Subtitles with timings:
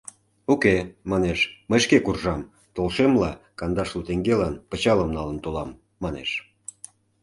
[0.53, 0.75] —Уке,
[1.11, 1.39] манеш,
[1.69, 2.41] мый шке куржам,
[2.75, 5.69] толшемла, кандашлу теҥгелан пычалым налын толам,
[6.03, 6.29] манеш.